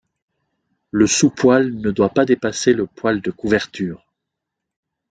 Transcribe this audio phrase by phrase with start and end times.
[0.89, 4.03] Le sous-poil ne doit pas dépasser le poil de couverture.